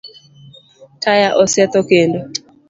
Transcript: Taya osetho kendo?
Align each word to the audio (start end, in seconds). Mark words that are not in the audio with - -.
Taya 1.01 1.27
osetho 1.43 1.79
kendo? 1.89 2.19